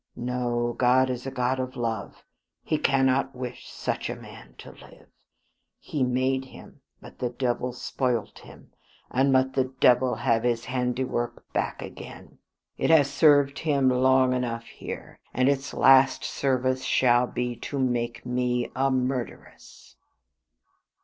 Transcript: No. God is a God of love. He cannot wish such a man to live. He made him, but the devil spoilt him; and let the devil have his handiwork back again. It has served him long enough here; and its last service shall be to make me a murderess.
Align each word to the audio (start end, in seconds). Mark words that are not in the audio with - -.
No. 0.15 0.73
God 0.79 1.11
is 1.11 1.27
a 1.27 1.29
God 1.29 1.59
of 1.59 1.75
love. 1.75 2.23
He 2.63 2.79
cannot 2.79 3.35
wish 3.35 3.69
such 3.69 4.09
a 4.09 4.15
man 4.15 4.55
to 4.57 4.71
live. 4.71 5.05
He 5.77 6.01
made 6.03 6.45
him, 6.45 6.81
but 6.99 7.19
the 7.19 7.29
devil 7.29 7.71
spoilt 7.71 8.39
him; 8.39 8.71
and 9.11 9.31
let 9.31 9.53
the 9.53 9.65
devil 9.79 10.15
have 10.15 10.41
his 10.41 10.65
handiwork 10.65 11.45
back 11.53 11.83
again. 11.83 12.39
It 12.79 12.89
has 12.89 13.11
served 13.11 13.59
him 13.59 13.89
long 13.89 14.33
enough 14.33 14.65
here; 14.65 15.19
and 15.35 15.47
its 15.47 15.71
last 15.71 16.23
service 16.23 16.83
shall 16.83 17.27
be 17.27 17.55
to 17.57 17.77
make 17.77 18.25
me 18.25 18.71
a 18.75 18.89
murderess. 18.89 19.97